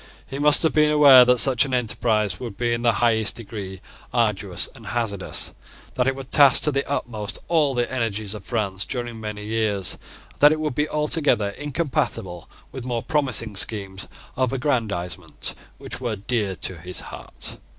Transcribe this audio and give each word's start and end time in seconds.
He 0.25 0.39
must 0.39 0.63
have 0.63 0.73
been 0.73 0.89
aware 0.89 1.25
that 1.25 1.37
such 1.37 1.63
an 1.63 1.75
enterprise 1.75 2.39
would 2.39 2.57
be 2.57 2.73
in 2.73 2.81
the 2.81 2.93
highest 3.05 3.35
degree 3.35 3.81
arduous 4.11 4.67
and 4.73 4.87
hazardous, 4.87 5.53
that 5.93 6.07
it 6.07 6.15
would 6.15 6.31
task 6.31 6.63
to 6.63 6.71
the 6.71 6.83
utmost 6.89 7.37
all 7.47 7.75
the 7.75 7.93
energies 7.93 8.33
of 8.33 8.43
France 8.43 8.83
during 8.83 9.19
many 9.21 9.45
years, 9.45 9.93
and 10.31 10.39
that 10.39 10.51
it 10.51 10.59
would 10.59 10.73
be 10.73 10.89
altogether 10.89 11.49
incompatible 11.49 12.49
with 12.71 12.83
more 12.83 13.03
promising 13.03 13.55
schemes 13.55 14.07
of 14.35 14.51
aggrandisement, 14.51 15.53
which 15.77 16.01
were 16.01 16.15
dear 16.15 16.55
to 16.55 16.79
his 16.79 17.01
heart. 17.01 17.59